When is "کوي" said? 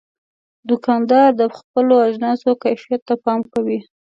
3.53-3.79